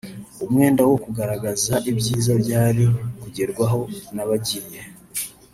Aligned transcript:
umwenda 0.45 0.81
wo 0.89 0.95
kugaragaza 1.03 1.73
ibyiza 1.89 2.31
byari 2.43 2.83
kugerwaho 3.21 3.79
n’abagiye 4.15 4.79